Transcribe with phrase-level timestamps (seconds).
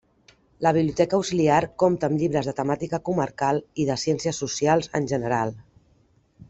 [0.67, 5.57] La biblioteca auxiliar compta amb llibres de temàtica comarcal i ciències socials en general.